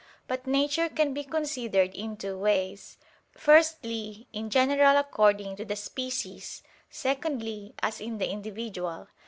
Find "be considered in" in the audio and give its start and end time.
1.13-2.17